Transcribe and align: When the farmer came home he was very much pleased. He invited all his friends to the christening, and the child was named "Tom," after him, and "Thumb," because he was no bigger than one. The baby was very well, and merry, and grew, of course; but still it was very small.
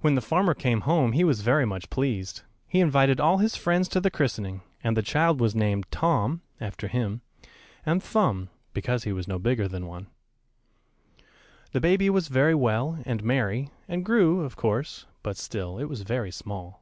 When 0.00 0.14
the 0.14 0.22
farmer 0.22 0.54
came 0.54 0.80
home 0.88 1.12
he 1.12 1.22
was 1.22 1.42
very 1.42 1.66
much 1.66 1.90
pleased. 1.90 2.40
He 2.66 2.80
invited 2.80 3.20
all 3.20 3.36
his 3.36 3.54
friends 3.54 3.86
to 3.88 4.00
the 4.00 4.10
christening, 4.10 4.62
and 4.82 4.96
the 4.96 5.02
child 5.02 5.42
was 5.42 5.54
named 5.54 5.84
"Tom," 5.90 6.40
after 6.58 6.88
him, 6.88 7.20
and 7.84 8.02
"Thumb," 8.02 8.48
because 8.72 9.04
he 9.04 9.12
was 9.12 9.28
no 9.28 9.38
bigger 9.38 9.68
than 9.68 9.86
one. 9.86 10.06
The 11.72 11.82
baby 11.82 12.08
was 12.08 12.28
very 12.28 12.54
well, 12.54 12.98
and 13.04 13.22
merry, 13.22 13.68
and 13.86 14.06
grew, 14.06 14.40
of 14.40 14.56
course; 14.56 15.04
but 15.22 15.36
still 15.36 15.76
it 15.78 15.84
was 15.84 16.00
very 16.00 16.30
small. 16.30 16.80